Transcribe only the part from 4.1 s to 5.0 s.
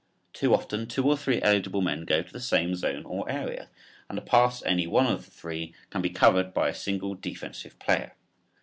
a pass to any